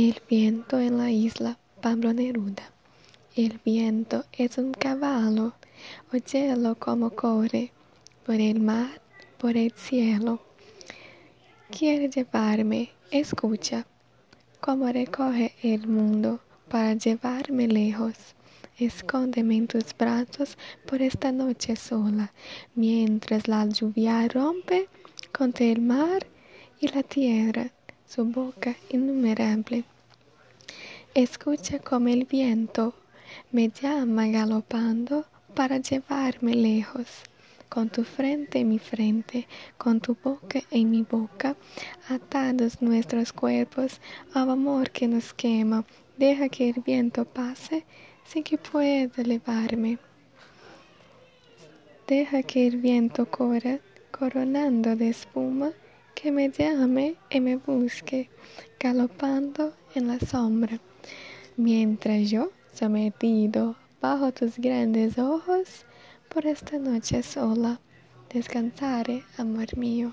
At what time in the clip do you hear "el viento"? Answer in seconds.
0.00-0.78, 3.34-4.26, 32.08-32.94, 46.70-47.26, 52.66-53.30